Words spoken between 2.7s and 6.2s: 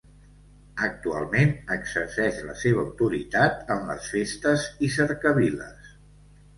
autoritat en les festes i cercaviles.